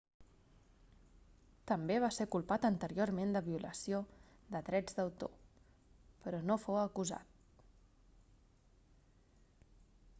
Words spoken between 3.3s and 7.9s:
de violació de drets d'autor però no fou acusat